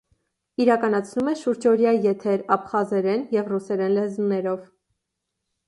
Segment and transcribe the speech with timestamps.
[0.63, 4.69] Իրականացնում է շուրջօրյա եթեր աբխազերեն և ռուսերեն լեզուներով։